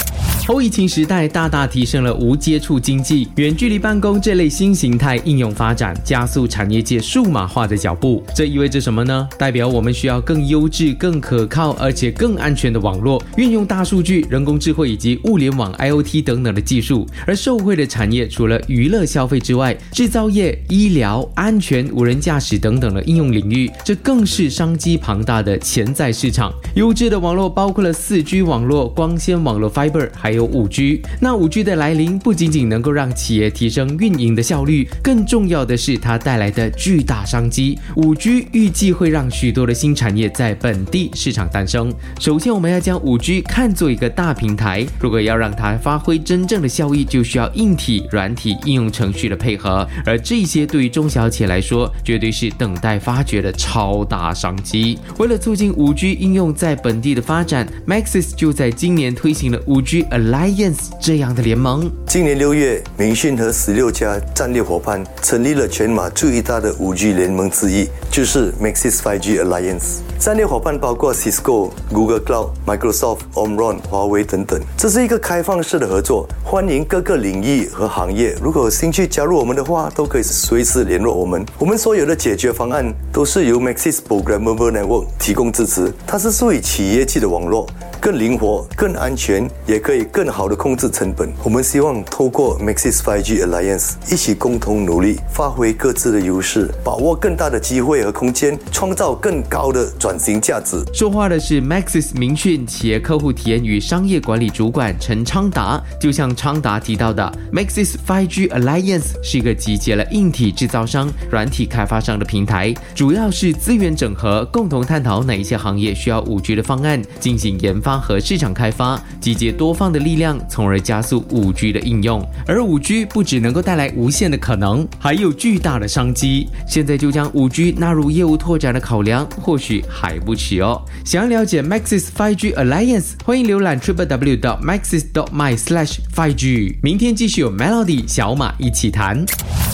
[0.46, 8.22] 后疫情时代大大提升了无接触经济、远距离办公这类新形态应用发展，加速产业界数码化的脚步。
[8.36, 9.26] 这意味着什么呢？
[9.40, 17.08] 代表我们需要更优质、更可靠而且更安全的网络，运用大数据、人工智慧以及物联网 IOT 等等的技术。
[17.26, 26.52] 而受惠的产业除了娱乐消费之外，制造业、医疗、安全、无人驾驶等等的应用领域，这更是是商机庞大的潜在市场。
[26.74, 37.78] 优质的网络包括了四 G 网络、光纤网络 Fiber，还有五 G，那五 G 的来临不仅仅能够让企业提升运营的效率，更重要的是它带来的巨大商机。
[37.96, 41.94] 五 G 预计会让许多的新产业在本地市场诞生。
[42.20, 55.00] 首先，我们要将五 G 看作一个大平台，如果要让它发挥真正的效益，就需要硬体、软体、应用程序的配合，而这些对于中小企业来说，绝对是等待发掘的超大商机。
[55.18, 61.92] 为了促进五 G 应用在本地的发展，Maxis 就在今年推行了五 G Alliance 这样的联盟。
[62.06, 70.02] 今年六月，明讯和十六家战略伙伴成立了全马最大的五 G 联盟之一，就是 Maxis 5G Alliance。
[70.20, 74.62] 战略伙伴包括 Cisco、Google Cloud、Microsoft、Omron、华为等等。
[74.78, 81.46] 这是一个开放式的合作，欢迎各个领域和行业，如果有兴趣加入我们的话，都可以随时联络我们。
[81.58, 87.68] 我们所有的解决方案都是由 Maxis Programmable Network 提供支持，它是属于企业级的网络。
[88.04, 91.32] 更灵活、更安全，也可以更好的控制成本。
[91.42, 100.84] 我们希望透过 Maxis 5G Alliance 一起共同努力，发挥各自的优势，把握更大的机会和空间，创造更高的转型价值。
[100.94, 105.82] 说话的是 Maxis 明讯企业客户体验与商业管理主管陈昌达。
[105.98, 117.93] 就像昌达提到的，Maxis 5G Alliance 是一个集结了硬体制造商、软体开发商的平台，主要是资源整合，共同探讨哪一些行业需要 5G 的方案，进行研发。
[118.00, 122.24] 和市场开发，集结多方的力量，从而加速五 G 的应用。
[122.48, 126.48] 而五 G 不只能够带来无限的可能，还有巨大的商机。
[126.68, 130.82] 现在就将五 G 纳入业务拓展的考量，或许还不迟哦。
[131.06, 136.76] 想要了解 Maxis 5G Alliance，欢迎浏览 triplew.dot.maxis.dot.my/slash 5G。
[136.82, 139.26] 明天继续有 Melody 小马一起谈。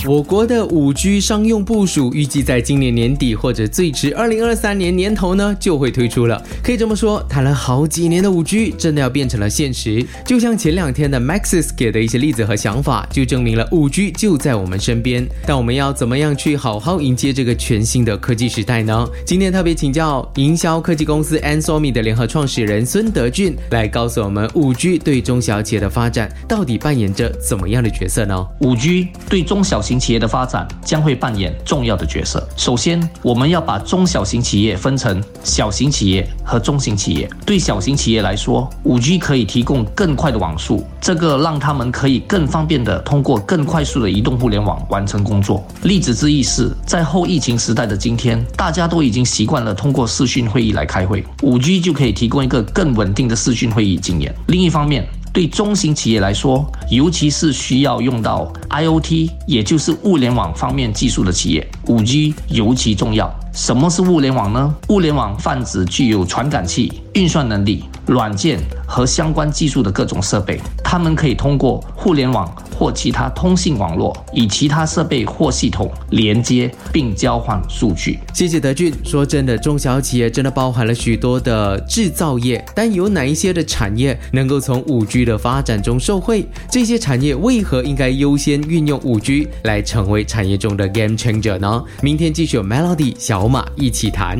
[0.08, 6.42] 我国的五 G 商用部署预计在今年年底或者最迟二零二三年年头呢就会推出了。
[6.64, 10.06] 可以这么说，谈了好几年的五 G 真的要变成了现实。
[10.26, 15.28] 就像前两天的 Maxis 给的一些例子和想法，就证明了五 G 就在我们身边。
[15.46, 19.08] 但我们要怎么样去好好迎接这个全新的科技时代呢？
[19.26, 28.48] 今天特别请教营销科技公司 Ansomi 的联合创始人孙德俊来告诉我们，五 G 对中小企业的发展到底扮演着怎么样的角色呢？
[28.62, 32.48] 五 G 对中小型企业的发展将会扮演重要的角色。
[32.56, 37.28] 首先，我们要把中小型企业分成小型企业和中型企业。
[37.44, 45.66] 对小型企业来说，五 G 可以提供更快的网速，这个让他们可以更方便的通过更快速的移动互联网完成工作。
[45.82, 54.32] 例子之一是，在后疫情时代的今天，大家都已经习惯了通过视讯会议来开会，五 G 就可以提供一个更稳定的视讯会议经验。
[54.48, 63.34] 另一方面，对中型企业来说，尤其是需要用到 IOT，也就是物联网方面技术的企业，五 G 尤其重要。
[63.54, 64.74] 什么是物联网呢？
[64.90, 72.52] 物联网泛指具有传感器、运算能力、软件和相关技术的各种设备，它们可以通过互联网。
[72.80, 78.18] 或其他通信网络，以其他设备或系统连接并交换数据。
[78.34, 78.94] 谢谢德俊。
[79.04, 86.48] 说真的，中小企业真的包含了许多的制造业，但有哪一些的产业能够从五 G 的发展中受惠？
[86.72, 91.84] 这些产业为何应该优先运用五 G 来成为产业中的 game changer 呢？
[92.02, 94.40] 明天继续有 Melody 小马一起谈。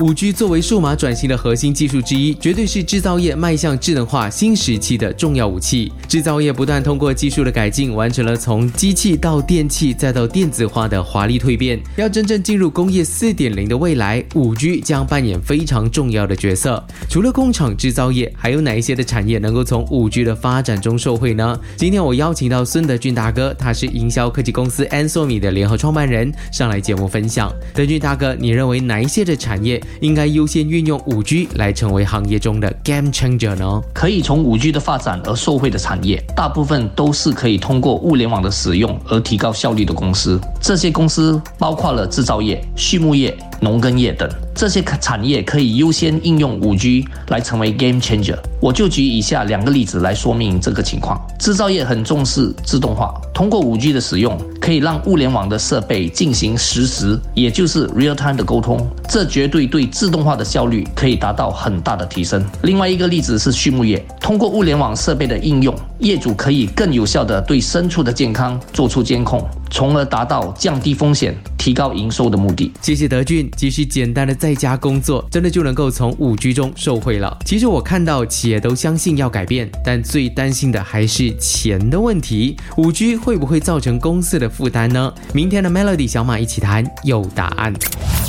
[0.00, 5.92] 五 G 作为数码转型的核心技术之一，绝对是制造业迈向智能化新时期的重要武器。
[6.06, 7.68] 制造业不断通过技术的改。
[7.68, 11.78] 进完成了从机器到电器再到电子化的华丽蜕变。
[11.96, 16.82] 要真正进入工业四点零的未来，五 G 将扮演非常重要的角色。
[17.10, 21.60] 除了工厂制造业，还有哪一些的产业能够从五 G 的发展中受惠呢？
[21.76, 27.52] 今天我邀请到孙德俊大哥，他是营销科技公司 Ansomi 的联合创办人，上来节目分享。
[27.74, 33.82] 德俊大哥，你认为哪一些的产业应该优先运用五 G 来成为行业中的 game changer 呢？
[33.92, 37.58] 可以从五 G 的发展而受惠的产业，大部分都是可以。
[37.58, 44.28] 通过物联网的使用而提高效率的公司，这些公司包括了制造业、畜牧业、农耕业等。
[44.54, 48.36] 这些产业可以优先应用五 G 来成为 game changer。
[48.60, 51.20] 我就举以下两个例子来说明这个情况。
[51.38, 62.44] 制造业很重视自动化，通过五 G 的使用，可以让物联网的设备进行实时，也就是 real time 的沟通，这绝对对自动化的效率可以达到很大的提升。
[62.62, 69.40] 另外一个例子是畜牧业，通过物联网设备的应用，业主可以更有效地对牲畜的健康做出监控。
[69.70, 72.72] 从而达到降低风险、提高营收的目的。
[72.80, 77.36] 谢谢德俊，即使简单的在家工作，真的就能够从五 G 中受惠了。
[77.44, 82.56] 其实我看到企业都相信要改变，但最担心的还是钱的问题。
[82.76, 85.12] 五 G 会不会造成公司的负担呢？
[85.34, 87.74] 明天的 Melody 小马一起谈，有答案。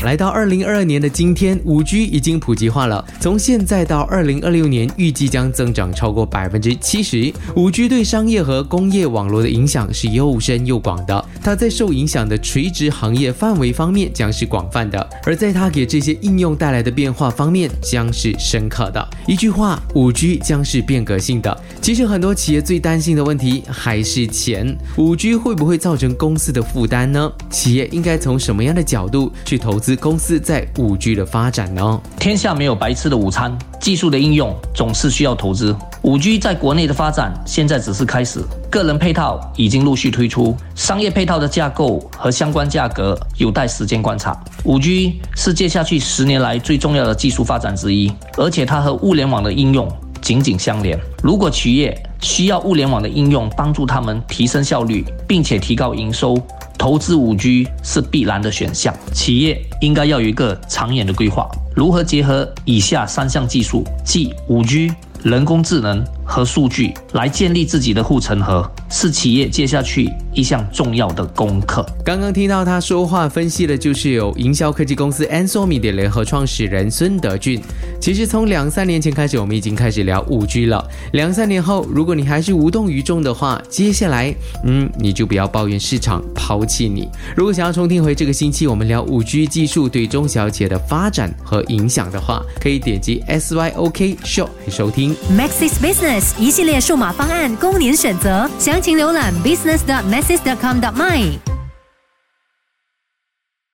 [0.04, 3.04] 来到二零二二年的今天，五 G 已经普及化了。
[3.19, 7.34] 从现在到二零二六年，预计将增长超过百分之七十。
[7.54, 11.25] 五 G 对商业和工业网络的影响是又深又广的。
[11.44, 19.06] 它在受影响的垂直行业范围方面将是广泛的，而在它给这些应用带来的变化方面将是深刻的。
[19.28, 21.62] 一句话，五 G 将是变革性的。
[21.81, 24.78] 其实很多企业最担心的问题还是钱。
[24.96, 27.30] 五 G 会不会造成公司的负担呢？
[27.50, 29.88] 企业应该从什么样的角度去投资？
[29.89, 32.00] 子公司在五 G 的发展呢？
[32.19, 35.75] 天下没有白吃的午餐，技术的应用总是需要投资。
[36.03, 44.39] 五 G 在国内的发展现在只是开始，个人配套已经陆续推出，商业配套的架构和相关价格有待时间观察。
[44.63, 49.91] 五 G 是接下去十年来最重要的技术发展之一，而且它和物联网的应用
[50.22, 51.00] 紧紧相连。
[51.24, 56.38] 如果企业需要物联网的应用帮助他们提升效率，并且提高营收。
[56.79, 61.45] 投资五 G 是必然的选项，企业应该要有一个长远的规划，
[61.75, 64.89] 如何结合以下三项技术，即五 G、
[65.21, 66.01] 人工智能。
[66.29, 71.83] 和数据来建立自己的护城河，是企业接下去一项重要的功课。
[72.05, 77.59] 刚刚听到他说话分析的就是有营销科技公司 Ansomi 的联合创始人孙德俊。
[78.00, 80.88] 其实从两三年前开始，我们已经开始聊五 G 了。
[81.13, 84.33] 两三年后，如果你还是无动于衷的话，接下来，
[84.63, 87.09] 嗯，你就不要抱怨市场抛弃你。
[87.36, 96.18] 如果想要重听回这个星期我们聊五 G 技术对中小企业的发展和影响的话，可以点击 SYOK Show 来收听 Maxis Business。
[96.38, 101.49] 一系列数码方案供您选择，详情浏览 business.masses.com.my。